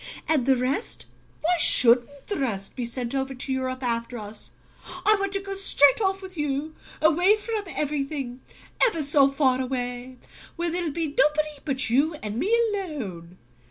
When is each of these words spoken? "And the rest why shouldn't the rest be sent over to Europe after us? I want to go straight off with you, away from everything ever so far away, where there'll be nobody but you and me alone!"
"And 0.27 0.47
the 0.47 0.55
rest 0.55 1.05
why 1.41 1.55
shouldn't 1.59 2.25
the 2.25 2.37
rest 2.39 2.75
be 2.75 2.85
sent 2.85 3.13
over 3.13 3.35
to 3.35 3.53
Europe 3.53 3.83
after 3.83 4.17
us? 4.17 4.53
I 5.05 5.15
want 5.19 5.31
to 5.33 5.39
go 5.39 5.53
straight 5.53 6.01
off 6.01 6.23
with 6.23 6.35
you, 6.35 6.73
away 7.03 7.35
from 7.35 7.65
everything 7.67 8.41
ever 8.83 9.03
so 9.03 9.29
far 9.29 9.61
away, 9.61 10.17
where 10.55 10.71
there'll 10.71 10.89
be 10.89 11.09
nobody 11.15 11.59
but 11.65 11.91
you 11.91 12.15
and 12.23 12.37
me 12.39 12.51
alone!" 12.73 13.37